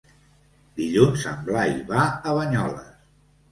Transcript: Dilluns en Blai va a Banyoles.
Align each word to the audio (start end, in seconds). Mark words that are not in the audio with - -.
Dilluns 0.79 1.27
en 1.33 1.45
Blai 1.51 1.75
va 1.93 2.09
a 2.09 2.35
Banyoles. 2.41 2.91